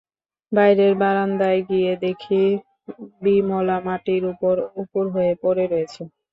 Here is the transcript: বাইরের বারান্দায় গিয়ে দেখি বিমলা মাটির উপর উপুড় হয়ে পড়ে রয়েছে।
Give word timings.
বাইরের 0.51 0.93
বারান্দায় 1.01 1.61
গিয়ে 1.69 1.91
দেখি 2.03 2.41
বিমলা 3.21 3.77
মাটির 3.85 4.23
উপর 4.33 4.53
উপুড় 4.81 5.09
হয়ে 5.15 5.33
পড়ে 5.43 5.65
রয়েছে। 5.67 6.01